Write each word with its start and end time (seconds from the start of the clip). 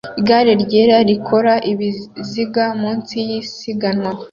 Igare 0.19 0.51
ryera 0.63 0.97
rikora 1.09 1.53
ibiziga 1.71 2.65
munsi 2.81 3.15
yisiganwa 3.27 4.11